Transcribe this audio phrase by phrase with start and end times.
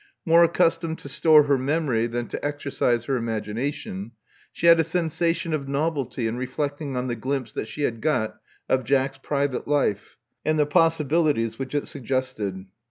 [0.25, 4.13] More accustomed to store her memory than to exercise her imagination
[4.51, 8.01] she had a sensation of nov elty in reflecting on the glimpse that she had
[8.01, 8.37] got
[8.67, 12.65] of Jack's private life, and the possibilities which it suggested.